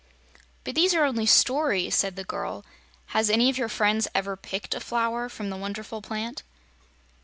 [0.63, 2.65] "But these are only stories," said the girl.
[3.13, 6.41] "Has any of your friends ever picked a flower from the wonderful plant?"